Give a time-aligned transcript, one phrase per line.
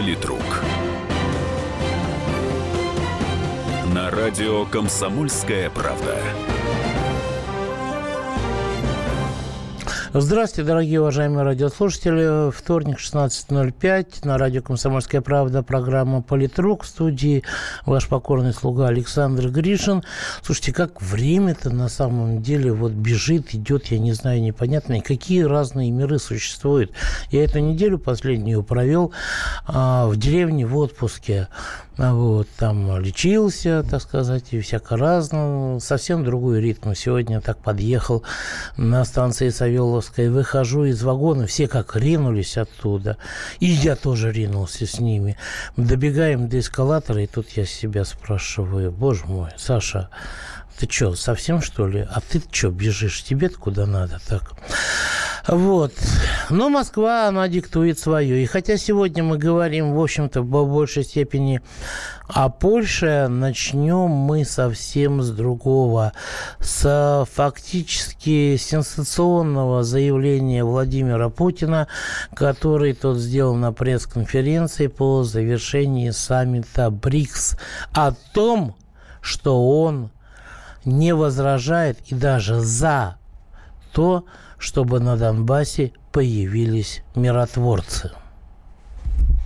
[0.00, 0.64] Политрук.
[3.94, 6.16] На радио «Комсомольская правда».
[10.12, 12.50] Здравствуйте, дорогие уважаемые радиослушатели.
[12.50, 14.26] Вторник, 16.05.
[14.26, 16.82] На радио «Комсомольская правда» программа «Политрук».
[16.82, 17.44] В студии
[17.86, 20.02] ваш покорный слуга Александр Гришин.
[20.42, 24.94] Слушайте, как время-то на самом деле вот бежит, идет, я не знаю, непонятно.
[24.94, 26.90] И какие разные миры существуют.
[27.30, 29.12] Я эту неделю последнюю провел
[29.68, 31.46] а, в деревне в отпуске.
[32.00, 35.76] Вот, там лечился, так сказать, и всяко разно.
[35.80, 36.94] Совсем другой ритм.
[36.94, 38.24] Сегодня так подъехал
[38.78, 40.30] на станции Савеловской.
[40.30, 43.18] Выхожу из вагона, все как ринулись оттуда.
[43.58, 45.36] И я тоже ринулся с ними.
[45.76, 50.08] Добегаем до эскалатора, и тут я себя спрашиваю, боже мой, Саша,
[50.78, 52.08] ты что, совсем что ли?
[52.10, 53.22] А ты что, бежишь?
[53.24, 54.52] Тебе-то куда надо так?
[55.46, 55.92] Вот.
[56.50, 58.42] Но Москва, она диктует свое.
[58.42, 61.60] И хотя сегодня мы говорим, в общем-то, в большей степени
[62.26, 66.12] о Польше, начнем мы совсем с другого.
[66.58, 71.86] С фактически сенсационного заявления Владимира Путина,
[72.34, 77.56] который тот сделал на пресс-конференции по завершении саммита БРИКС
[77.92, 78.74] о том,
[79.20, 80.10] что он
[80.84, 83.16] не возражает и даже за
[83.92, 84.24] то,
[84.58, 88.10] чтобы на Донбассе появились миротворцы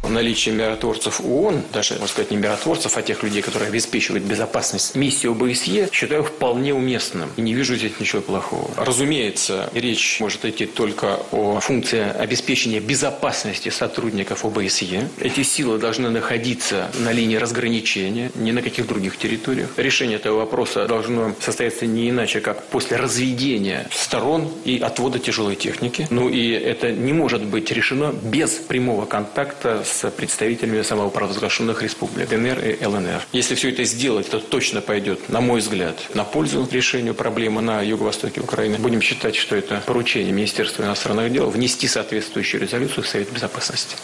[0.09, 5.29] наличие миротворцев ООН, даже, можно сказать, не миротворцев, а тех людей, которые обеспечивают безопасность миссии
[5.29, 7.31] ОБСЕ, считаю вполне уместным.
[7.37, 8.71] И не вижу здесь ничего плохого.
[8.77, 15.09] Разумеется, речь может идти только о функции обеспечения безопасности сотрудников ОБСЕ.
[15.21, 19.71] Эти силы должны находиться на линии разграничения, не на каких других территориях.
[19.77, 26.07] Решение этого вопроса должно состояться не иначе, как после разведения сторон и отвода тяжелой техники.
[26.11, 32.29] Ну и это не может быть решено без прямого контакта с с представителями самопровозглашенных республик
[32.29, 33.23] ДНР и ЛНР.
[33.33, 37.81] Если все это сделать, то точно пойдет, на мой взгляд, на пользу решению проблемы на
[37.81, 38.79] юго-востоке Украины.
[38.79, 43.97] Будем считать, что это поручение Министерства иностранных дел внести соответствующую резолюцию в Совет Безопасности.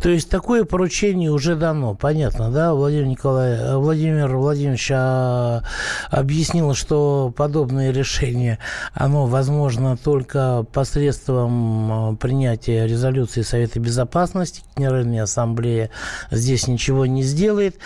[0.00, 2.72] То есть такое поручение уже дано, понятно, да?
[2.72, 5.62] Владимир Николаевич, э, Владимир Владимирович а,
[6.08, 8.58] объяснил, что подобное решение,
[8.94, 15.90] оно возможно только посредством э, принятия резолюции Совета Безопасности, Генеральная Ассамблея
[16.30, 17.76] здесь ничего не сделает.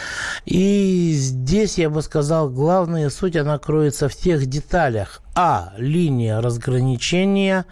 [0.44, 5.72] И здесь, я бы сказал, главная суть, она кроется в тех деталях, а.
[5.78, 7.66] Линия разграничения.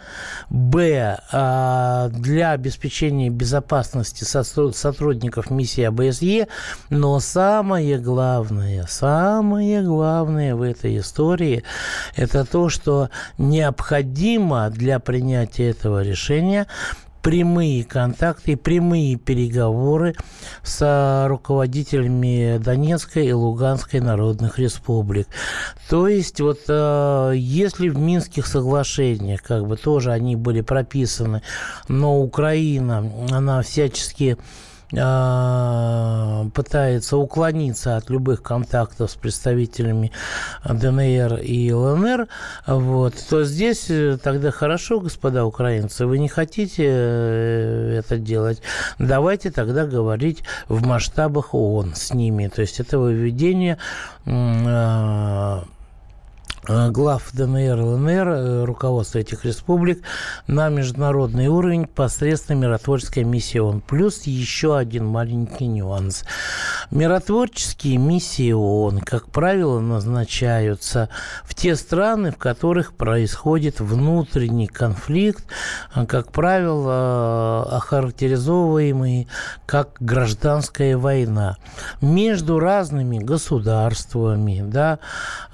[0.50, 1.18] Б.
[1.30, 6.48] А, для обеспечения безопасности сотрудников миссии АБСЕ.
[6.90, 11.64] Но самое главное, самое главное в этой истории,
[12.16, 16.66] это то, что необходимо для принятия этого решения
[17.22, 20.14] прямые контакты, прямые переговоры
[20.62, 25.28] с руководителями Донецкой и Луганской народных республик.
[25.88, 31.42] То есть вот э, если в Минских соглашениях как бы тоже они были прописаны,
[31.88, 34.36] но Украина, она всячески
[34.92, 40.12] пытается уклониться от любых контактов с представителями
[40.64, 42.28] ДНР и ЛНР,
[42.66, 48.60] вот, то здесь э, тогда хорошо, господа украинцы, вы не хотите э, это делать,
[48.98, 52.48] давайте тогда говорить в масштабах ООН с ними.
[52.48, 53.78] То есть это выведение
[54.26, 55.64] а,
[56.68, 60.02] глав ДНР, ЛНР, э, руководства этих республик
[60.46, 63.80] на международный уровень посредством миротворческой миссии ООН.
[63.80, 66.24] Плюс еще один маленький нюанс.
[66.92, 71.08] Миротворческие миссии ООН, как правило, назначаются
[71.42, 75.44] в те страны, в которых происходит внутренний конфликт,
[75.96, 79.26] э, как правило, охарактеризовываемый
[79.66, 81.56] как гражданская война
[82.00, 85.00] между разными государствами, да,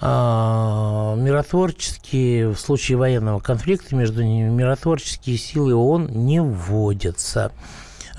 [0.01, 7.53] а, миротворческие, в случае военного конфликта между ними, миротворческие силы ООН не вводятся.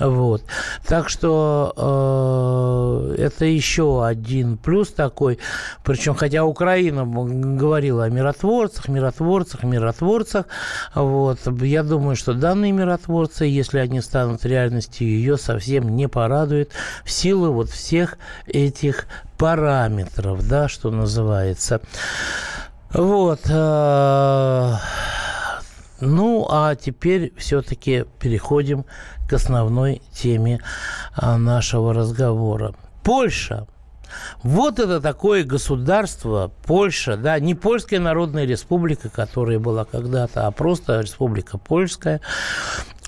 [0.00, 0.42] Вот.
[0.86, 5.38] Так что э, это еще один плюс такой.
[5.84, 10.46] Причем, хотя Украина говорила о миротворцах, миротворцах, миротворцах,
[10.94, 16.72] вот, я думаю, что данные миротворцы, если они станут реальностью, ее совсем не порадует
[17.04, 18.16] в силу вот всех
[18.46, 19.06] этих
[19.36, 21.82] параметров, да, что называется.
[22.92, 23.40] Вот.
[23.48, 24.74] Э,
[26.00, 28.84] ну, а теперь все-таки переходим
[29.28, 30.60] к основной теме
[31.20, 32.74] э, нашего разговора.
[33.04, 33.66] Польша.
[34.42, 41.00] Вот это такое государство, Польша, да, не Польская Народная Республика, которая была когда-то, а просто
[41.00, 42.20] Республика Польская.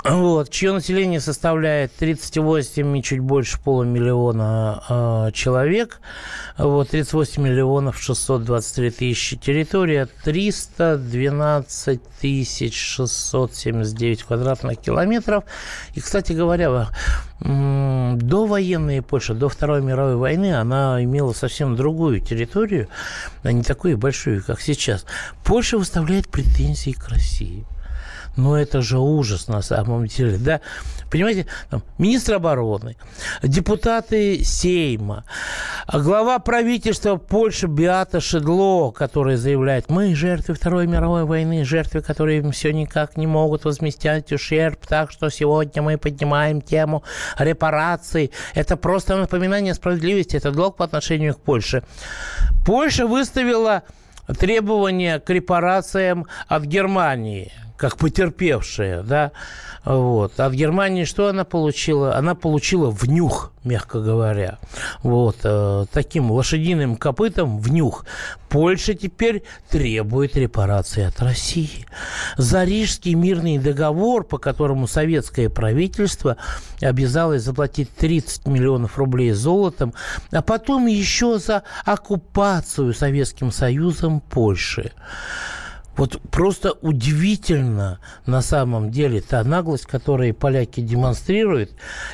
[0.05, 6.01] Вот, чье население составляет 38 и чуть больше полумиллиона э, человек.
[6.59, 9.37] Вот, 38 миллионов 623 тысячи.
[9.37, 15.45] Территория 312 тысяч 679 квадратных километров.
[15.95, 16.89] И, кстати говоря,
[17.41, 22.89] до военной Польши, до Второй мировой войны, она имела совсем другую территорию,
[23.45, 25.07] а не такую большую, как сейчас.
[25.45, 27.65] Польша выставляет претензии к России.
[28.37, 30.61] Но это же ужас на самом деле, да?
[31.11, 32.97] Понимаете, там, министр обороны,
[33.43, 35.25] депутаты Сейма,
[35.93, 42.73] глава правительства Польши Биата Шедло, который заявляет, мы жертвы Второй мировой войны, жертвы, которые все
[42.73, 47.03] никак не могут возместить ущерб, так что сегодня мы поднимаем тему
[47.39, 48.33] репараций.
[48.55, 51.83] Это просто напоминание справедливости, это долг по отношению к Польше.
[52.65, 53.83] Польша выставила
[54.39, 57.53] требования к репарациям от Германии–
[57.83, 59.33] как потерпевшая, да,
[59.85, 60.39] вот.
[60.39, 62.15] От Германии что она получила?
[62.15, 64.61] Она получила внюх, мягко говоря,
[65.03, 68.07] вот, э, таким лошадиным копытом внюх.
[68.49, 71.85] Польша теперь требует репарации от России.
[72.37, 76.37] За Рижский мирный договор, по которому советское правительство
[76.81, 79.93] обязалось заплатить 30 миллионов рублей золотом,
[80.31, 84.93] а потом еще за оккупацию Советским Союзом Польши.
[85.97, 91.71] Вот просто удивительно на самом деле та наглость, которую поляки демонстрируют.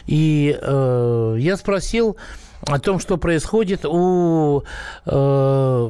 [0.06, 2.16] И э, я спросил
[2.66, 4.62] о том, что происходит у
[5.06, 5.10] э,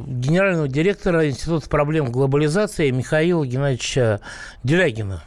[0.07, 4.21] генерального директора Института проблем глобализации Михаила Геннадьевича
[4.63, 5.23] Делягина.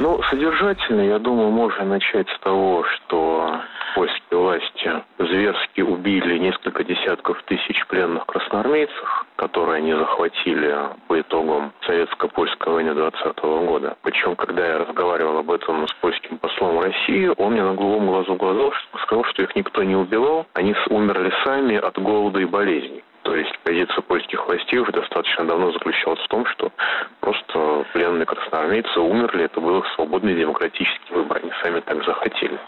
[0.00, 3.60] Ну, содержательно, я думаю, можно начать с того, что
[3.94, 10.74] польские власти зверски убили несколько десятков тысяч пленных красноармейцев, которые они захватили
[11.08, 13.96] по итогам советско-польской войны 20 года.
[14.02, 18.34] Причем, когда я разговаривал об этом с польским послом России, он мне на голубом глазу
[18.34, 18.72] глазу
[19.02, 23.04] сказал, что их никто не убивал, они умерли сами от голода и болезней.
[23.22, 26.72] То есть позиция польских властей уже достаточно давно заключалась в том, что
[27.20, 32.58] просто пленные красноармейцы умерли, это был их свободный демократический выбор, они сами так захотели.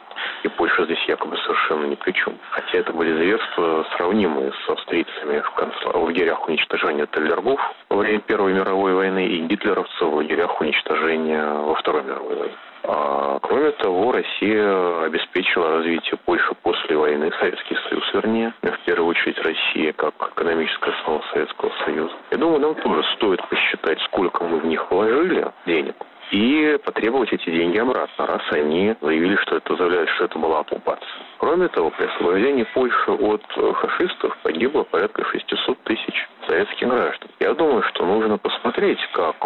[0.45, 2.39] И Польша здесь якобы совершенно ни при чем.
[2.51, 5.93] Хотя это были зверства, сравнимые с австрийцами в, концла...
[5.93, 11.75] в лагерях уничтожения Теллергов во время Первой мировой войны и гитлеровцев в лагерях уничтожения во
[11.75, 12.55] Второй мировой войне.
[12.87, 19.39] А, кроме того, Россия обеспечила развитие Польши после войны, Советский Союз, вернее, в первую очередь
[19.39, 22.15] Россия как экономическая основа Советского Союза.
[22.31, 25.97] Я думаю, нам тоже стоит посчитать, сколько мы в них вложили денег,
[26.31, 31.09] и потребовать эти деньги обратно, раз они заявили, что это заявляют, что это была оккупация.
[31.39, 37.31] Кроме того, при освобождении Польши от фашистов погибло порядка 600 тысяч советских граждан.
[37.41, 39.37] Я думаю, что нужно посмотреть, как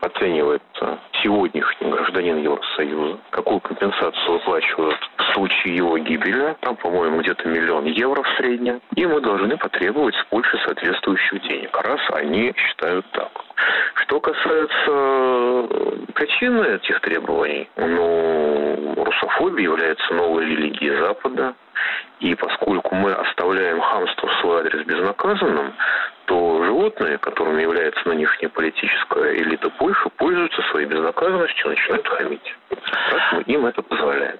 [0.00, 7.84] оценивается сегодняшний гражданин Евросоюза, какую компенсацию выплачивают в случае его гибели, там, по-моему, где-то миллион
[7.84, 13.30] евро в среднем, и мы должны потребовать с Польши соответствующих денег, раз они считают так.
[13.94, 21.54] Что касается э, причины этих требований, ну, русофобия является новой религией Запада,
[22.20, 25.72] и поскольку мы оставляем хамство в свой адрес безнаказанным,
[26.30, 32.56] то животные, которыми является нынешняя политическая элита Польши, пользуются своей безнаказанностью и начинают хамить.
[33.10, 34.38] Раз мы им это позволяем.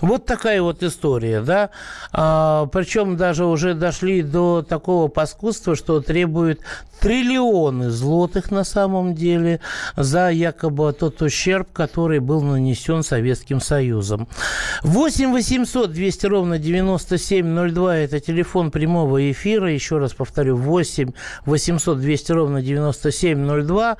[0.00, 1.70] Вот такая вот история, да.
[2.12, 6.60] А, причем даже уже дошли до такого паскудства, что требуют
[7.00, 9.60] триллионы злотых на самом деле
[9.96, 14.28] за якобы тот ущерб, который был нанесен Советским Союзом.
[14.82, 19.72] 8 800 200 ровно 9702– это телефон прямого эфира.
[19.72, 21.12] Еще раз повторю, 8
[21.46, 23.96] 800 200 ровно 9702.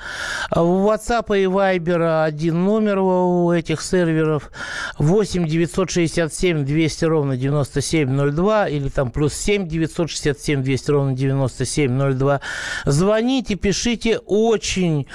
[0.50, 4.50] В WhatsApp и Viber один номер у этих серверов.
[4.98, 12.40] 8 967 200 ровно 9702 или там плюс 7 967 200 ровно 9702.
[12.86, 14.18] Звоните, пишите.
[14.18, 15.06] Очень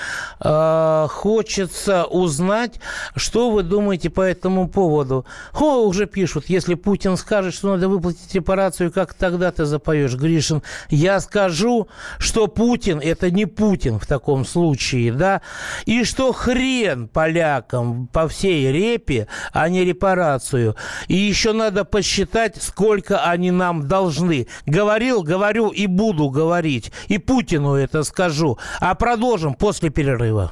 [0.41, 2.79] э, хочется узнать,
[3.15, 5.25] что вы думаете по этому поводу.
[5.53, 10.61] О, уже пишут, если Путин скажет, что надо выплатить репарацию, как тогда ты запоешь, Гришин?
[10.89, 11.87] Я скажу,
[12.19, 15.41] что Путин– это не Путин в таком случае, да?
[15.85, 19.83] И что хрен полякам по всей репе, а не
[20.25, 20.75] репарацию.
[21.07, 24.47] И еще надо посчитать, сколько они нам должны.
[24.65, 26.91] Говорил, говорю и буду говорить.
[27.07, 28.57] И Путину это скажу.
[28.79, 30.51] А продолжим после перерыва.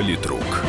[0.00, 0.64] Политрук.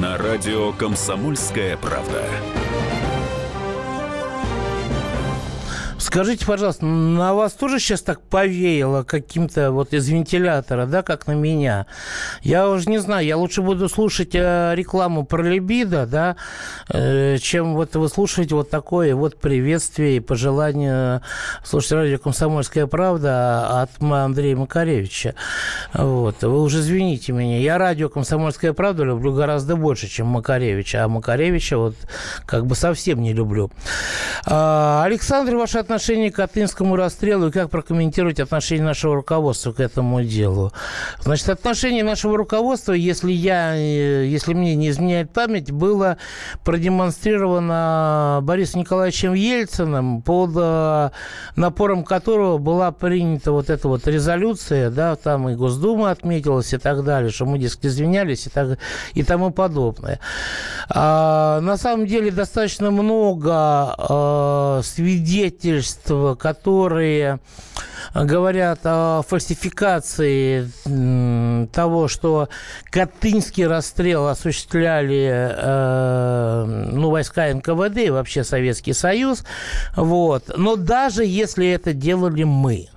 [0.00, 2.22] На радио «Комсомольская правда».
[5.98, 11.32] Скажите, пожалуйста, на вас тоже сейчас так повеяло каким-то вот из вентилятора, да, как на
[11.32, 11.86] меня?
[12.42, 16.36] Я уже не знаю, я лучше буду слушать э, рекламу про либидо, да,
[16.90, 21.22] э, чем вот вы слушаете вот такое вот приветствие и пожелание
[21.64, 25.34] слушать радио «Комсомольская правда» от Андрея Макаревича.
[25.94, 26.42] Вот.
[26.42, 31.78] Вы уже извините меня, я радио «Комсомольская правда» люблю гораздо больше, чем Макаревича, а Макаревича
[31.78, 31.96] вот
[32.44, 33.70] как бы совсем не люблю.
[34.44, 40.20] А, Александр, ваше отношение к Атынскому расстрелу и как прокомментировать отношение нашего руководства к этому
[40.24, 40.72] делу?
[41.20, 46.18] Значит, отношение нашего руководства, если, я, э, если мне не изменяет память, было
[46.64, 51.10] продемонстрировано Борисом Николаевичем Ельциным, под э,
[51.54, 57.04] напором которого была принята вот эта вот резолюция, да, там и Госдума отметилась и так
[57.04, 58.78] далее, что мы, дескать, извинялись и, так,
[59.14, 60.18] и тому подобное.
[60.88, 67.40] А, на самом деле достаточно много э, свидетельств свидетельств, которые
[68.14, 70.70] говорят о фальсификации
[71.72, 72.48] того, что
[72.90, 79.44] Катынский расстрел осуществляли э, ну, войска НКВД и вообще Советский Союз.
[79.96, 80.50] Вот.
[80.56, 82.88] Но даже если это делали мы,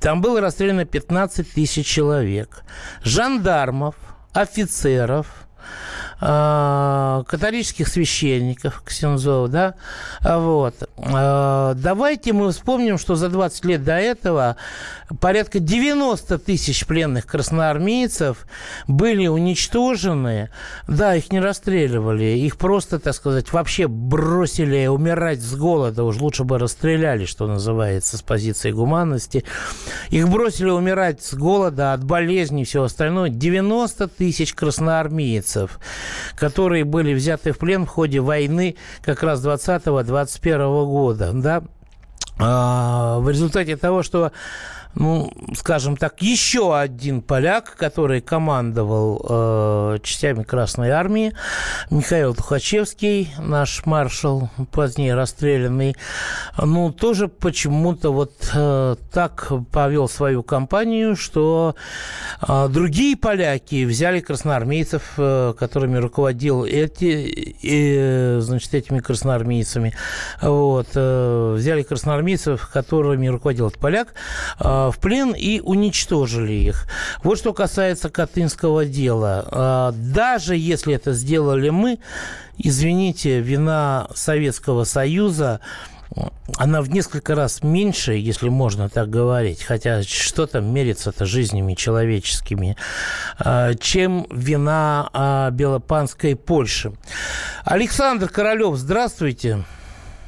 [0.00, 2.64] там было расстреляно 15 тысяч человек.
[3.04, 3.94] Жандармов,
[4.32, 5.26] офицеров,
[6.22, 9.74] католических священников, ксензов, да,
[10.20, 10.74] вот.
[10.96, 14.56] Э, давайте мы вспомним, что за 20 лет до этого
[15.20, 18.46] порядка 90 тысяч пленных красноармейцев
[18.86, 20.50] были уничтожены,
[20.86, 26.44] да, их не расстреливали, их просто, так сказать, вообще бросили умирать с голода, уж лучше
[26.44, 29.44] бы расстреляли, что называется, с позиции гуманности.
[30.10, 33.28] Их бросили умирать с голода, от болезней и всего остального.
[33.28, 35.80] 90 тысяч красноармейцев
[36.34, 41.62] которые были взяты в плен в ходе войны как раз 20-21 года, да,
[42.38, 44.32] а, в результате того, что
[44.94, 51.32] ну, скажем так, еще один поляк, который командовал э, частями Красной Армии,
[51.90, 55.96] Михаил Тухачевский, наш маршал, позднее расстрелянный,
[56.58, 61.74] ну, тоже почему-то вот э, так повел свою кампанию, что
[62.46, 69.94] э, другие поляки взяли красноармейцев, э, которыми руководил эти, э, значит, этими красноармейцами,
[70.42, 74.08] вот, э, взяли красноармейцев, которыми руководил этот поляк,
[74.60, 76.86] э, в плен и уничтожили их.
[77.22, 79.46] Вот что касается Катынского дела.
[79.50, 81.98] А, даже если это сделали мы,
[82.58, 85.60] извините, вина Советского Союза
[86.58, 92.76] она в несколько раз меньше, если можно так говорить, хотя что там мерится-то жизнями человеческими,
[93.38, 96.92] а, чем вина а, Белопанской Польши.
[97.64, 99.64] Александр Королев, здравствуйте.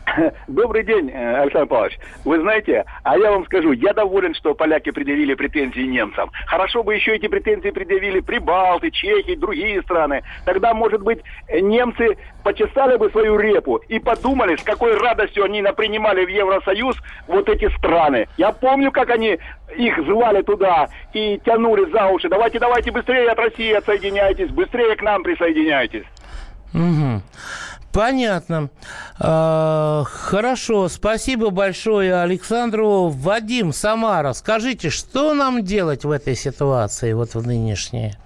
[0.48, 1.98] Добрый день, э, Александр Павлович.
[2.24, 6.30] Вы знаете, а я вам скажу, я доволен, что поляки предъявили претензии немцам.
[6.46, 10.22] Хорошо бы еще эти претензии предъявили Прибалты, Чехии, другие страны.
[10.44, 16.24] Тогда, может быть, немцы почесали бы свою репу и подумали, с какой радостью они принимали
[16.24, 16.96] в Евросоюз
[17.26, 18.28] вот эти страны.
[18.36, 19.38] Я помню, как они
[19.76, 22.28] их звали туда и тянули за уши.
[22.28, 26.04] Давайте, давайте быстрее от России отсоединяйтесь, быстрее к нам присоединяйтесь.
[26.74, 27.22] Угу.
[27.94, 28.70] Понятно.
[29.20, 33.08] А, хорошо, спасибо большое Александру.
[33.08, 38.16] Вадим, Самара, скажите, что нам делать в этой ситуации, вот в нынешней?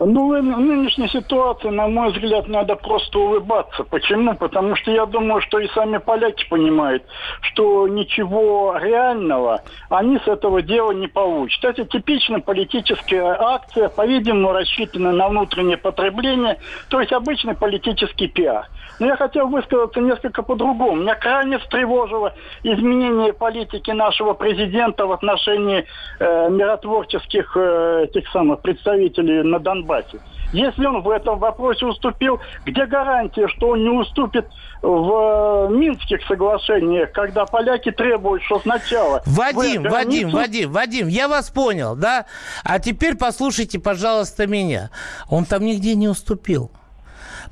[0.00, 3.84] Ну, в нынешней ситуации, на мой взгляд, надо просто улыбаться.
[3.84, 4.34] Почему?
[4.34, 7.04] Потому что я думаю, что и сами поляки понимают,
[7.42, 11.64] что ничего реального они с этого дела не получат.
[11.64, 16.58] Это типично политическая акция, по-видимому, рассчитана на внутреннее потребление,
[16.88, 18.68] то есть обычный политический пиар.
[18.98, 21.02] Но я хотел высказаться несколько по-другому.
[21.02, 22.34] Меня крайне встревожило
[22.64, 25.84] изменение политики нашего президента в отношении
[26.18, 30.20] э, миротворческих э, тех самых представителей на Донбассе Донбассе.
[30.52, 34.46] Если он в этом вопросе уступил, где гарантия, что он не уступит
[34.82, 39.22] в э, Минских соглашениях, когда поляки требуют, что сначала...
[39.26, 39.90] Вадим, границу...
[39.90, 42.26] Вадим, Вадим, Вадим, я вас понял, да?
[42.62, 44.90] А теперь послушайте, пожалуйста, меня.
[45.28, 46.70] Он там нигде не уступил.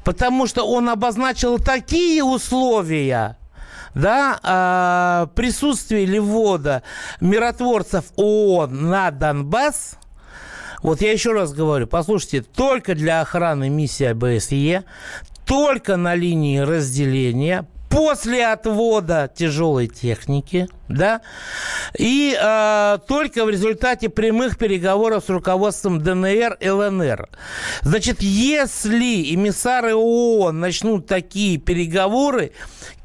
[0.05, 3.37] Потому что он обозначил такие условия,
[3.95, 6.83] да, а, присутствие или ввода
[7.21, 9.99] миротворцев ООН на Донбасс,
[10.83, 14.85] вот я еще раз говорю, послушайте, только для охраны миссии АБСЕ,
[15.47, 21.21] только на линии разделения, после отвода тяжелой техники, да,
[21.99, 27.29] и э, только в результате прямых переговоров с руководством ДНР ЛНР.
[27.83, 32.53] Значит, если эмиссары ООН начнут такие переговоры,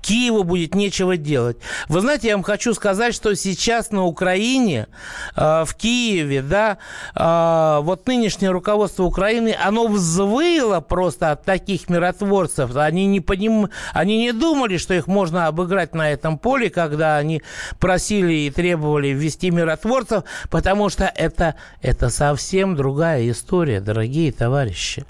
[0.07, 1.57] Киеву будет нечего делать.
[1.89, 4.87] Вы знаете, я вам хочу сказать, что сейчас на Украине,
[5.35, 6.77] э, в Киеве, да,
[7.13, 12.73] э, вот нынешнее руководство Украины, оно взвыло просто от таких миротворцев.
[12.77, 13.69] Они не, поним...
[13.93, 17.41] они не думали, что их можно обыграть на этом поле, когда они
[17.79, 25.05] просили и требовали ввести миротворцев, потому что это, это совсем другая история, дорогие товарищи.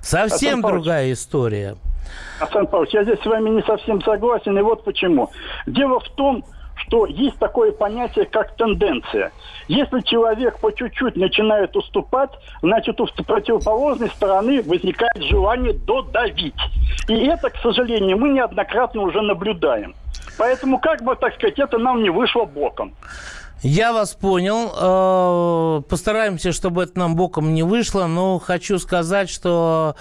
[0.00, 1.76] Совсем другая история.
[2.40, 5.30] Асан Павлович, я здесь с вами не совсем согласен, и вот почему.
[5.66, 9.32] Дело в том, что есть такое понятие, как тенденция.
[9.68, 16.54] Если человек по чуть-чуть начинает уступать, значит, у противоположной стороны возникает желание додавить.
[17.08, 19.94] И это, к сожалению, мы неоднократно уже наблюдаем.
[20.38, 22.94] Поэтому, как бы, так сказать, это нам не вышло боком.
[23.62, 24.72] Я вас понял.
[24.76, 29.94] Э, постараемся, чтобы это нам боком не вышло, но хочу сказать, что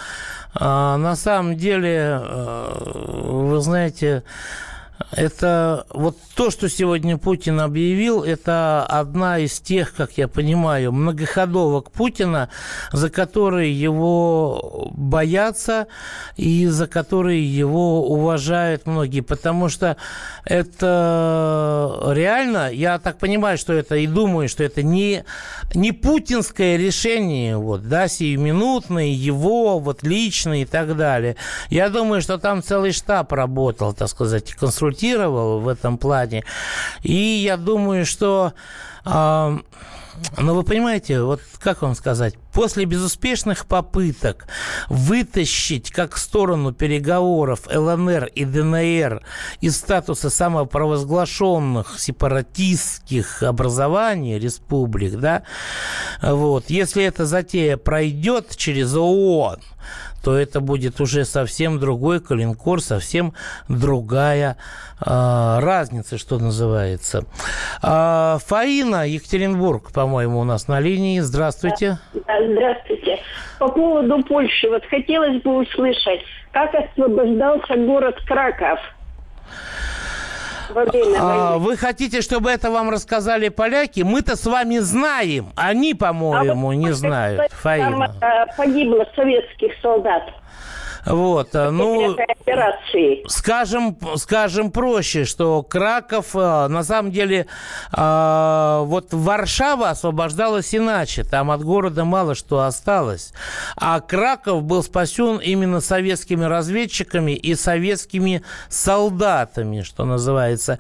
[0.56, 4.24] э, на самом деле, э, вы знаете,
[5.12, 11.92] это вот то, что сегодня Путин объявил, это одна из тех, как я понимаю, многоходовок
[11.92, 12.50] Путина,
[12.94, 15.88] за которые его боятся
[16.38, 19.22] и за которые его уважают многие.
[19.22, 19.98] Потому что
[20.46, 25.26] это реально, я так понимаю, что это и думаю, что это не,
[25.74, 31.36] не путинское решение, вот, да, сиюминутное, его, вот, личное и так далее.
[31.70, 36.44] Я думаю, что там целый штаб работал, так сказать, консультировал консультировал в этом плане.
[37.04, 38.54] И я думаю, что...
[39.06, 39.58] Э,
[40.38, 44.46] ну, вы понимаете, вот как вам сказать, после безуспешных попыток
[44.88, 49.24] вытащить как сторону переговоров ЛНР и ДНР
[49.62, 55.44] из статуса самопровозглашенных сепаратистских образований, республик, да,
[56.22, 59.62] вот, если эта затея пройдет через ООН,
[60.24, 63.34] то это будет уже совсем другой калинкор, совсем
[63.68, 64.58] другая
[65.00, 67.26] э, разница, что называется.
[67.84, 71.20] Э, Фаина, Екатеринбург, по-моему, у нас на линии.
[71.20, 71.98] Здравствуйте.
[72.14, 73.20] Здравствуйте.
[73.60, 78.80] По поводу Польши, вот хотелось бы услышать, как освобождался город Краков
[80.72, 84.02] во время а, Вы хотите, чтобы это вам рассказали поляки?
[84.02, 85.52] Мы-то с вами знаем.
[85.56, 87.52] Они, по-моему, а не знают.
[87.64, 90.24] Там а, погибло советских солдат.
[91.06, 92.16] Вот, э, ну,
[93.28, 97.48] скажем, скажем проще, что Краков, э, на самом деле,
[97.96, 103.34] э, вот Варшава освобождалась иначе, там от города мало что осталось,
[103.76, 110.78] а Краков был спасен именно советскими разведчиками и советскими солдатами, что называется.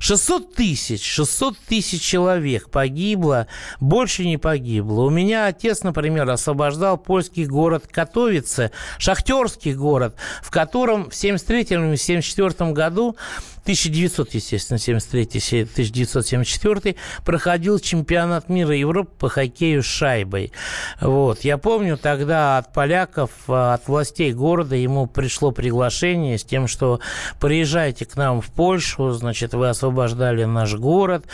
[0.00, 3.46] 600 тысяч, 600 тысяч человек погибло,
[3.80, 5.02] больше не погибло.
[5.02, 13.16] У меня отец, например, освобождал польский город Катовице, шахтерский город, в котором в 1973-1974 году
[13.62, 20.52] 1900, естественно, 73-1974 проходил чемпионат мира Европы по хоккею с шайбой.
[21.00, 21.42] Вот.
[21.42, 26.98] Я помню тогда от поляков, от властей города ему пришло приглашение с тем, что
[27.38, 31.26] приезжайте к нам в Польшу, значит, вы освобождали наш город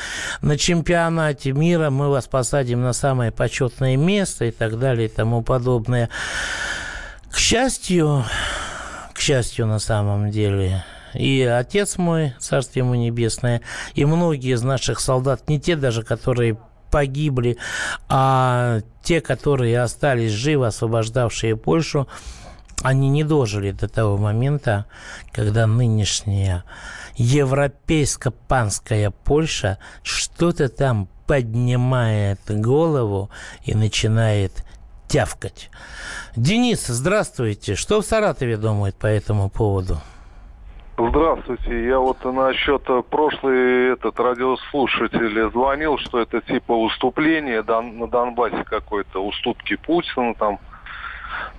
[0.43, 5.41] на чемпионате мира, мы вас посадим на самое почетное место и так далее и тому
[5.41, 6.11] подобное.
[7.31, 8.25] К счастью,
[9.13, 13.61] к счастью на самом деле, и отец мой, царствие ему небесное,
[13.95, 16.59] и многие из наших солдат, не те даже, которые
[16.91, 17.59] погибли,
[18.09, 22.09] а те, которые остались живы, освобождавшие Польшу,
[22.83, 24.87] они не дожили до того момента,
[25.33, 26.65] когда нынешняя
[27.17, 33.31] европейско-панская Польша что-то там поднимает голову
[33.65, 34.65] и начинает
[35.09, 35.71] тявкать.
[36.37, 37.75] Денис, здравствуйте.
[37.75, 39.97] Что в Саратове думают по этому поводу?
[40.99, 41.87] Здравствуйте.
[41.87, 49.77] Я вот насчет прошлый этот радиослушатель звонил, что это типа уступление на Донбассе какой-то, уступки
[49.77, 50.59] Путину там.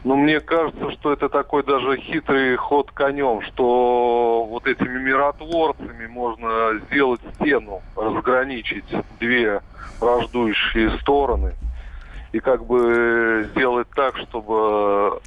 [0.04, 6.80] Но мне кажется, что это такой даже хитрый ход конем, что вот этими миротворцами можно
[6.86, 8.86] сделать стену, разграничить
[9.20, 9.62] две
[10.02, 11.54] враждующие стороны
[12.32, 15.20] и как бы сделать так, чтобы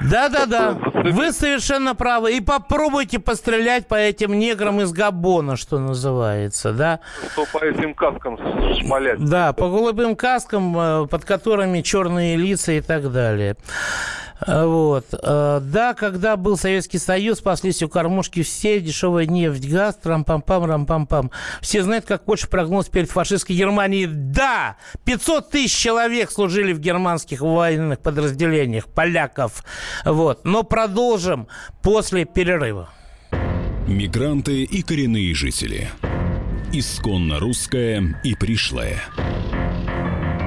[0.00, 2.36] да-да-да, вы совершенно правы.
[2.36, 7.00] И попробуйте пострелять по этим неграм из Габона, что называется, да?
[7.32, 8.38] Что по этим каскам
[8.78, 9.24] шмалять.
[9.24, 13.56] Да, по голубым каскам, э, под которыми черные лица и так далее.
[14.46, 15.06] Вот.
[15.12, 21.30] Э, да, когда был Советский Союз, спаслись у кормушки все, дешевая нефть, газ, трам-пам-пам, рам-пам-пам.
[21.60, 24.06] Все знают, как Польша прогнулась перед фашистской Германией.
[24.06, 24.76] Да!
[25.04, 29.64] 500 тысяч человек служили в германских военных подразделениях, поляков.
[30.04, 30.44] Вот.
[30.44, 31.48] Но продолжим
[31.82, 32.88] после перерыва.
[33.86, 35.90] Мигранты и коренные жители.
[36.72, 39.02] Исконно русская и пришлая.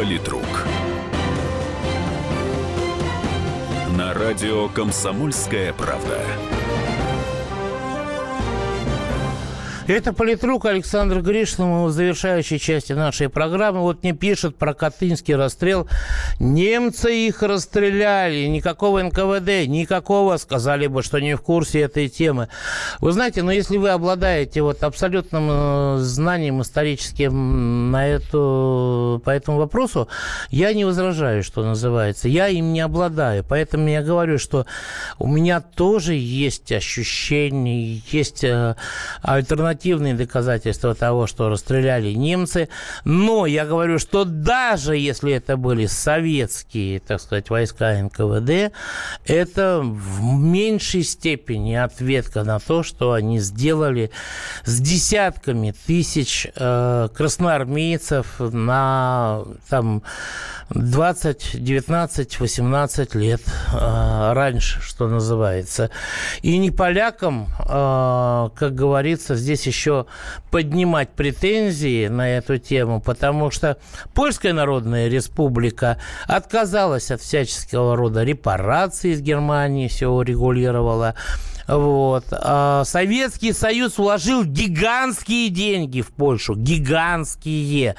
[0.00, 0.66] Политрук.
[3.98, 6.18] На радио «Комсомольская правда».
[9.90, 13.80] Это политрук Александр Гришин в завершающей части нашей программы.
[13.80, 15.88] Вот мне пишет про Катынский расстрел.
[16.38, 18.46] Немцы их расстреляли.
[18.46, 20.36] Никакого НКВД, никакого.
[20.36, 22.48] Сказали бы, что не в курсе этой темы.
[23.00, 29.30] Вы знаете, но ну, если вы обладаете вот абсолютным э, знанием историческим на эту, по
[29.30, 30.06] этому вопросу,
[30.50, 32.28] я не возражаю, что называется.
[32.28, 33.44] Я им не обладаю.
[33.48, 34.66] Поэтому я говорю, что
[35.18, 38.76] у меня тоже есть ощущение, есть э,
[39.22, 42.68] альтернатива альтернативные доказательства того, что расстреляли немцы.
[43.04, 48.72] Но я говорю, что даже если это были советские, так сказать, войска НКВД,
[49.24, 54.10] это в меньшей степени ответка на то, что они сделали
[54.64, 60.02] с десятками тысяч э, красноармейцев на там
[60.70, 63.40] 20, 19, 18 лет
[63.72, 65.90] э, раньше, что называется.
[66.42, 70.06] И не полякам, э, как говорится, здесь еще
[70.50, 73.76] поднимать претензии на эту тему, потому что
[74.14, 81.14] Польская Народная Республика отказалась от всяческого рода репараций из Германии, все урегулировала.
[81.70, 82.24] Вот.
[82.32, 86.54] А Советский Союз вложил гигантские деньги в Польшу.
[86.54, 87.94] Гигантские.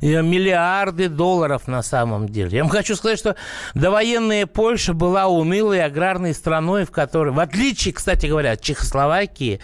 [0.00, 2.56] Миллиарды долларов на самом деле.
[2.56, 3.36] Я вам хочу сказать, что
[3.74, 9.60] довоенная Польша была унылой аграрной страной, в которой, в отличие, кстати говоря, от Чехословакии,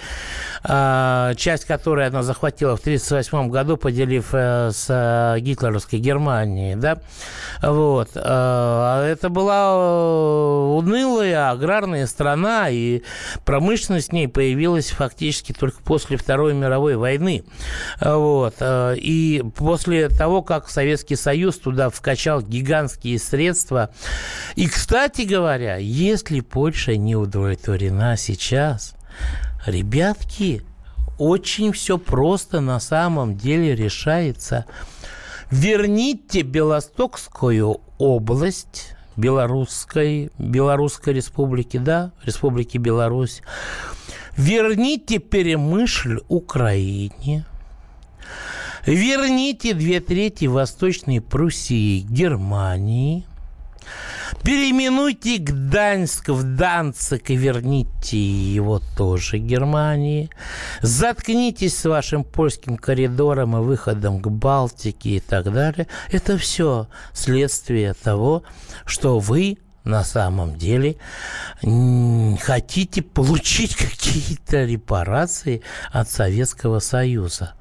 [0.62, 6.98] а, часть которой она захватила в 1938 году, поделив э, с э, гитлеровской Германией, да,
[7.62, 8.10] вот.
[8.14, 13.02] А, это была э, унылая аграрная страна, и
[13.44, 17.44] Промышленность в ней появилась фактически только после Второй мировой войны.
[18.00, 18.54] Вот.
[18.60, 23.90] И после того, как Советский Союз туда вкачал гигантские средства.
[24.54, 28.94] И, кстати говоря, если Польша не удовлетворена сейчас,
[29.66, 30.62] ребятки,
[31.18, 34.66] очень все просто на самом деле решается.
[35.50, 43.42] Верните Белостокскую область Белорусской, Белорусской республики, да, Республики Беларусь.
[44.36, 47.44] Верните Перемышль Украине.
[48.86, 53.26] Верните две трети Восточной Пруссии Германии.
[54.42, 60.30] Переименуйте Гданьск в Данцик и верните его тоже Германии.
[60.80, 65.86] Заткнитесь с вашим польским коридором и выходом к Балтике и так далее.
[66.10, 68.42] Это все следствие того,
[68.84, 70.96] что вы на самом деле
[72.40, 77.54] хотите получить какие-то репарации от Советского Союза.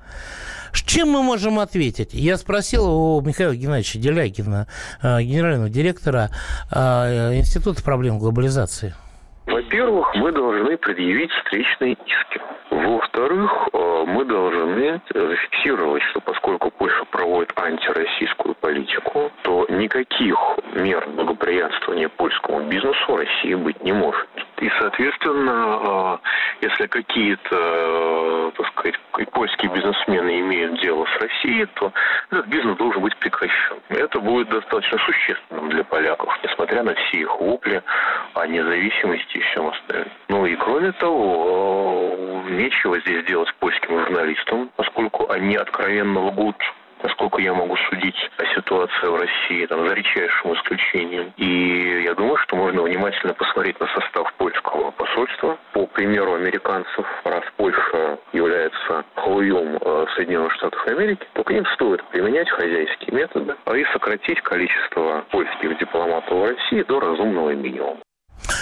[0.73, 2.13] Чем мы можем ответить?
[2.13, 4.67] Я спросил у Михаила Геннадьевича Делягина,
[5.03, 6.29] э, генерального директора
[6.71, 8.93] э, Института проблем глобализации.
[9.45, 12.41] Во-первых, мы должны предъявить встречные иски.
[12.69, 20.37] Во-вторых, э, мы должны зафиксировать, что поскольку Польша проводит антироссийскую политику, то никаких
[20.73, 24.27] мер благоприятствования польскому бизнесу России быть не может.
[24.59, 26.19] И, соответственно,
[26.61, 28.95] если какие-то, так сказать,
[29.31, 31.91] польские бизнесмены имеют дело с Россией, то
[32.31, 33.77] этот бизнес должен быть прекращен.
[33.89, 37.83] Это будет достаточно существенным для поляков, несмотря на все их вопли
[38.33, 40.11] о независимости и всем остальном.
[40.29, 46.55] Ну и кроме того, нечего здесь делать польским журналистам, поскольку они откровенно лгут
[47.03, 51.33] насколько я могу судить о ситуации в России, там, за редчайшим исключением.
[51.37, 55.57] И я думаю, что можно внимательно посмотреть на состав польского посольства.
[55.73, 62.03] По примеру американцев, раз Польша является халуем э, Соединенных Штатов Америки, то к ним стоит
[62.09, 67.99] применять хозяйские методы, и сократить количество польских дипломатов в России до разумного минимума.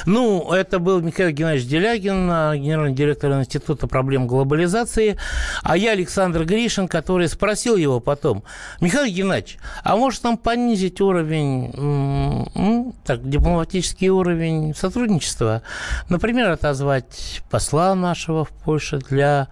[0.06, 5.18] Ну, это был Михаил Геннадьевич Делягин, генеральный директор Института проблем глобализации.
[5.64, 8.44] А я Александр Гришин, который спросил его потом,
[8.82, 15.62] Михаил Геннадьевич, а может нам понизить уровень, ну, так, дипломатический уровень сотрудничества?
[16.10, 19.48] Например, отозвать посла нашего в Польше для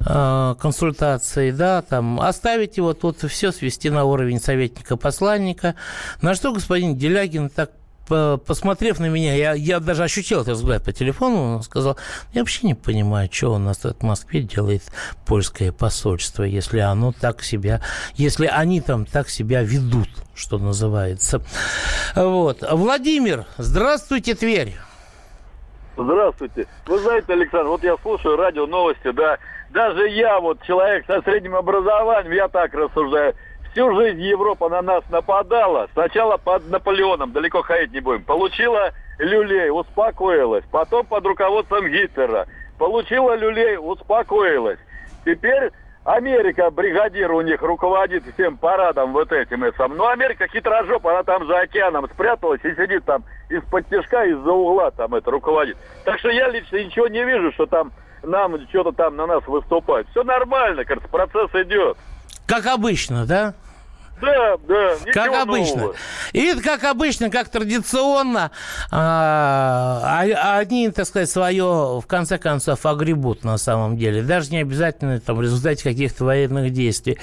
[0.00, 5.74] э, консультаций, да, там, оставить его тут, все свести на уровень советника-посланника.
[6.22, 7.70] На что господин Делягин так
[8.08, 11.96] посмотрев на меня, я, я даже ощутил этот взгляд по телефону, он сказал,
[12.32, 14.82] я вообще не понимаю, что у нас в Москве делает
[15.26, 17.80] польское посольство, если оно так себя,
[18.14, 21.42] если они там так себя ведут, что называется.
[22.16, 22.64] Вот.
[22.70, 24.74] Владимир, здравствуйте, Тверь.
[25.96, 26.66] Здравствуйте.
[26.86, 29.38] Вы знаете, Александр, вот я слушаю радио новости, да,
[29.70, 33.34] даже я, вот человек со средним образованием, я так рассуждаю,
[33.72, 35.88] Всю жизнь Европа на нас нападала.
[35.92, 38.24] Сначала под Наполеоном, далеко ходить не будем.
[38.24, 40.64] Получила люлей, успокоилась.
[40.72, 42.46] Потом под руководством Гитлера.
[42.78, 44.78] Получила люлей, успокоилась.
[45.24, 45.70] Теперь
[46.04, 49.96] Америка, бригадир у них руководит всем парадом вот этим и сам.
[49.96, 54.90] Ну, Америка хитрожоп, она там за океаном спряталась и сидит там из-под тяжка, из-за угла
[54.90, 55.76] там это руководит.
[56.04, 60.08] Так что я лично ничего не вижу, что там нам что-то там на нас выступает.
[60.08, 61.96] Все нормально, кажется, процесс идет.
[62.50, 63.54] Как обычно, да?
[64.20, 64.96] Да, да.
[65.12, 65.76] Как обычно.
[65.76, 65.94] Нового.
[66.32, 68.50] И как обычно, как традиционно,
[68.90, 74.22] а, а, одни, так сказать, свое, в конце концов, огребут на самом деле.
[74.22, 77.18] Даже не обязательно там, в результате каких-то военных действий.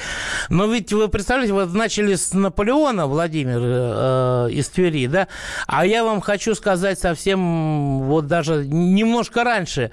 [0.49, 5.27] Но ведь вы представляете, вот начали с Наполеона, Владимир, э, из Твери, да?
[5.67, 9.91] А я вам хочу сказать совсем, вот даже немножко раньше.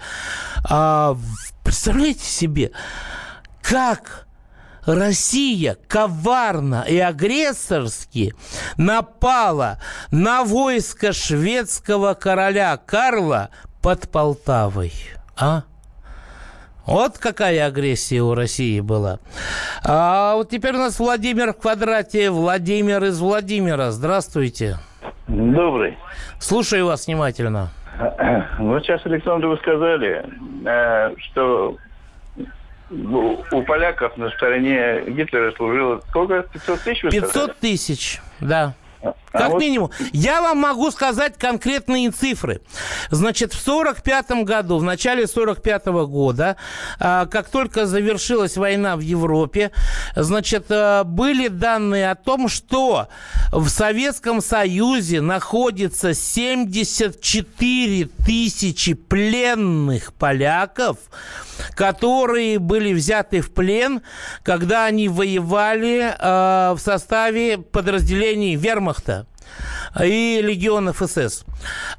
[0.64, 1.16] А,
[1.64, 2.70] представляете себе,
[3.60, 4.23] как
[4.86, 8.34] Россия коварно и агрессорски
[8.76, 9.78] напала
[10.10, 13.50] на войско шведского короля Карла
[13.82, 14.92] под Полтавой.
[15.36, 15.62] А?
[16.86, 19.18] Вот какая агрессия у России была.
[19.84, 22.30] А вот теперь у нас Владимир в квадрате.
[22.30, 23.90] Владимир из Владимира.
[23.90, 24.76] Здравствуйте.
[25.26, 25.96] Добрый.
[26.38, 27.70] Слушаю вас внимательно.
[28.58, 30.26] Вот сейчас, Александр, вы сказали,
[30.66, 31.76] э, что
[32.90, 36.42] у поляков на стороне Гитлера служило сколько?
[36.42, 37.00] 500 тысяч?
[37.10, 38.74] 500 тысяч, да.
[39.34, 39.60] А как вот...
[39.60, 39.90] минимум.
[40.12, 42.60] Я вам могу сказать конкретные цифры.
[43.10, 46.56] Значит, в 45 году, в начале 45 года,
[47.00, 49.72] а, как только завершилась война в Европе,
[50.14, 53.08] значит, а, были данные о том, что
[53.50, 60.98] в Советском Союзе находится 74 тысячи пленных поляков,
[61.74, 64.00] которые были взяты в плен,
[64.44, 69.23] когда они воевали в составе подразделений вермахта
[70.02, 71.44] и легионов СС.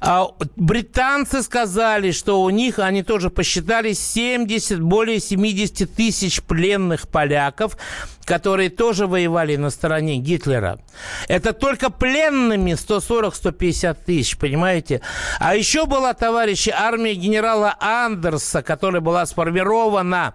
[0.00, 7.76] А британцы сказали, что у них, они тоже посчитали 70, более 70 тысяч пленных поляков,
[8.26, 10.80] которые тоже воевали на стороне Гитлера.
[11.28, 15.00] Это только пленными 140-150 тысяч, понимаете?
[15.38, 20.34] А еще была, товарищи, армия генерала Андерса, которая была сформирована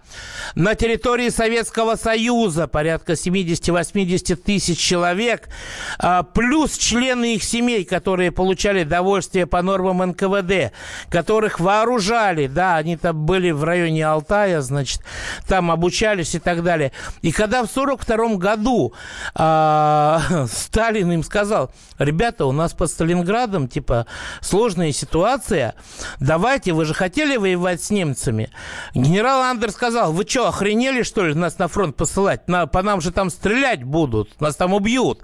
[0.54, 5.50] на территории Советского Союза, порядка 70-80 тысяч человек,
[5.98, 10.72] а, плюс члены их семей, которые получали довольствие по нормам НКВД,
[11.10, 15.02] которых вооружали, да, они там были в районе Алтая, значит,
[15.46, 16.92] там обучались и так далее.
[17.20, 18.92] И когда в 1942 году
[19.34, 24.06] э, Сталин им сказал, ребята, у нас под Сталинградом, типа,
[24.40, 25.74] сложная ситуация,
[26.20, 28.50] давайте, вы же хотели воевать с немцами.
[28.94, 32.48] Генерал Андер сказал, вы что, охренели, что ли, нас на фронт посылать?
[32.48, 35.20] На, по нам же там стрелять будут, нас там убьют.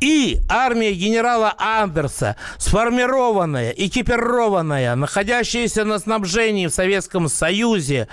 [0.00, 8.08] И армия генерала Андерса, сформированная, экипированная, находящаяся на снабжении в Советском Союзе,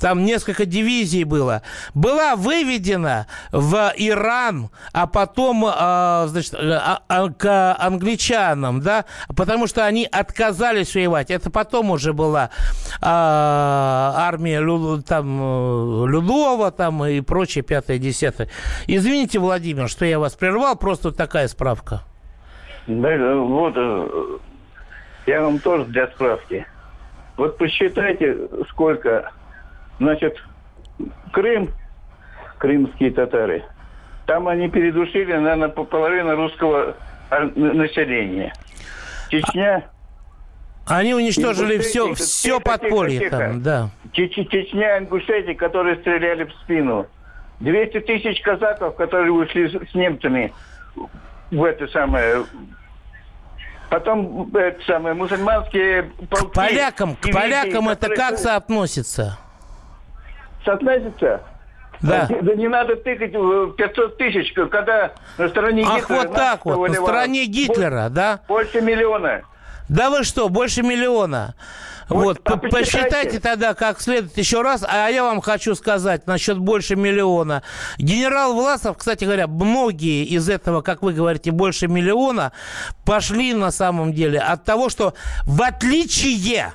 [0.00, 1.62] там несколько дивизий было,
[1.94, 3.15] была выведена
[3.52, 10.94] в Иран, а потом, а, значит, а, а, к англичанам, да, потому что они отказались
[10.94, 11.30] воевать.
[11.30, 12.50] Это потом уже была
[13.00, 14.60] армия
[15.02, 18.48] там, Людова там, и прочее, пятое, десятое.
[18.86, 22.02] Извините, Владимир, что я вас прервал, просто такая справка.
[22.86, 24.38] Да, вот, э,
[25.26, 26.66] я вам тоже для справки.
[27.36, 29.32] Вот посчитайте, сколько,
[29.98, 30.36] значит,
[31.32, 31.70] Крым,
[32.58, 33.64] крымские татары,
[34.26, 36.96] там они передушили, наверное, по половину русского
[37.54, 38.52] населения.
[39.30, 39.84] Чечня...
[40.88, 43.90] Они уничтожили все, все подполье тихо, там, да.
[44.12, 47.06] Чечня, Ингушетия, которые стреляли в спину.
[47.58, 50.52] 200 тысяч казаков, которые ушли с немцами
[51.50, 52.44] в это самое
[53.88, 56.46] Потом это самое, мусульманские полки.
[56.48, 59.38] К полякам, к полякам это как соотносится?
[60.64, 61.40] Соотносится?
[62.02, 62.28] Да.
[62.28, 66.18] Да не надо тыкать в 500 тысяч, когда на стороне Ах, Гитлера...
[66.20, 68.40] Ах, вот так вот, на стороне Гитлера, да?
[68.48, 69.42] Больше миллиона.
[69.88, 71.54] Да вы что, больше миллиона?
[72.08, 74.84] Вот, вот а посчитайте тогда как следует еще раз.
[74.86, 77.62] А я вам хочу сказать насчет больше миллиона.
[77.98, 82.52] Генерал Власов, кстати говоря, многие из этого, как вы говорите, больше миллиона,
[83.04, 86.72] пошли на самом деле от того, что в отличие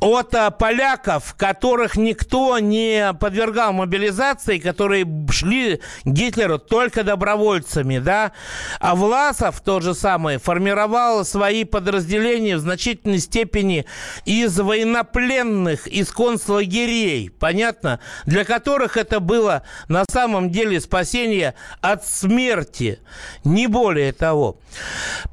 [0.00, 8.32] от а, поляков, которых никто не подвергал мобилизации, которые шли Гитлеру только добровольцами, да,
[8.78, 13.86] а Власов, то же самое, формировал свои подразделения в значительной степени
[14.24, 23.00] из военнопленных, из концлагерей, понятно, для которых это было на самом деле спасение от смерти,
[23.44, 24.58] не более того.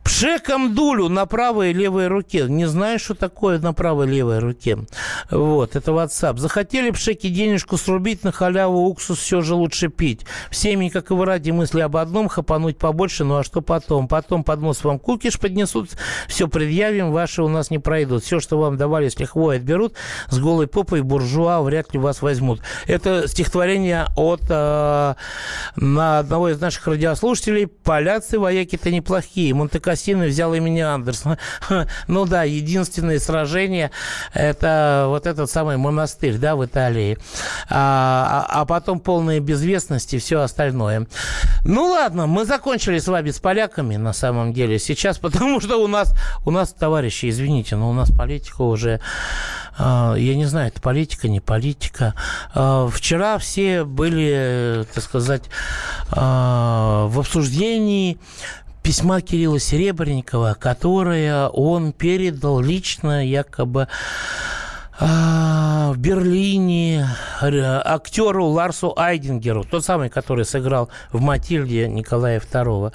[0.03, 2.45] Пшеком дулю на правой и левой руке.
[2.47, 4.52] Не знаю, что такое на правой и левой руке.
[5.29, 6.37] Вот, это WhatsApp.
[6.37, 10.21] Захотели пшеки денежку срубить на халяву, уксус все же лучше пить.
[10.51, 14.07] Всеми, как и вы ради мысли об одном, хапануть побольше, ну а что потом?
[14.07, 15.91] Потом под нос вам кукиш поднесут,
[16.27, 18.23] все предъявим, ваши у нас не пройдут.
[18.23, 19.95] Все, что вам давали с лихвой, отберут,
[20.29, 22.61] с голой попой буржуа вряд ли вас возьмут.
[22.85, 25.15] Это стихотворение от э,
[25.75, 27.67] на одного из наших радиослушателей.
[27.67, 29.53] Поляцы, вояки-то неплохие.
[29.53, 31.37] Монте-Кассино взял имени Андерсона.
[32.07, 33.91] Ну да, единственное сражение
[34.43, 37.17] это вот этот самый монастырь, да, в Италии.
[37.69, 41.07] А, а, а потом полная безвестность и все остальное.
[41.63, 45.87] Ну ладно, мы закончили с вами с поляками на самом деле сейчас, потому что у
[45.87, 46.13] нас,
[46.45, 48.99] у нас, товарищи, извините, но у нас политика уже
[49.77, 52.13] а, я не знаю, это политика, не политика.
[52.53, 55.43] А, вчера все были, так сказать,
[56.11, 58.19] в обсуждении
[58.83, 63.87] письма Кирилла Серебренникова, которое он передал лично якобы
[64.99, 67.07] в Берлине
[67.41, 72.93] актеру Ларсу Айдингеру, тот самый, который сыграл в «Матильде» Николая II.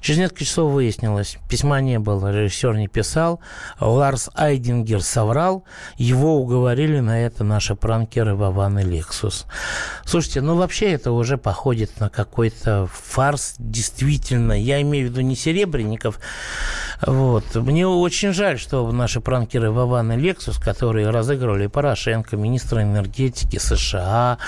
[0.00, 3.40] Через несколько часов выяснилось, письма не было, режиссер не писал,
[3.80, 5.64] Ларс Айдингер соврал,
[5.96, 9.46] его уговорили на это наши пранкеры Вован и Лексус.
[10.04, 14.52] Слушайте, ну вообще это уже походит на какой-то фарс, действительно.
[14.52, 16.18] Я имею в виду не Серебренников.
[17.02, 17.54] Вот.
[17.54, 24.38] Мне очень жаль, что наши пранкеры Вован и Лексус, которые разыгрывали Порошенко, министра энергетики США,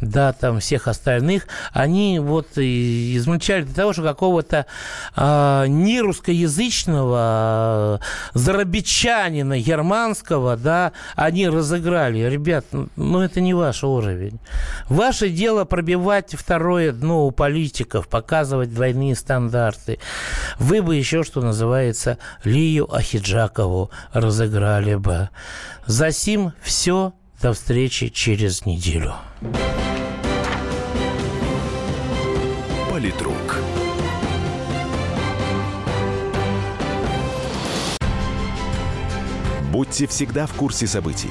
[0.00, 4.66] да, там всех остальных, они вот измельчали для того, что какого-то
[5.16, 12.28] э, не русскоязычного э, зарабичанина германского, да, они разыграли.
[12.28, 14.38] Ребят, ну это не ваш уровень.
[14.88, 19.98] Ваше дело пробивать второе дно у политиков, показывать двойные стандарты.
[20.58, 21.91] Вы бы еще, что называется,
[22.44, 25.28] Лию Ахиджакову разыграли бы.
[25.86, 27.12] За сим все.
[27.40, 29.14] До встречи через неделю.
[32.88, 33.56] Политрук.
[39.72, 41.30] Будьте всегда в курсе событий.